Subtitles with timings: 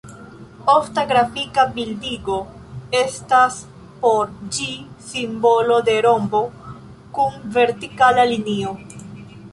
[0.71, 2.37] Ofta grafika bildigo
[3.01, 3.59] estas
[4.05, 4.67] por ĝi
[5.11, 6.43] simbolo de rombo
[7.19, 8.77] kun vertikala linio.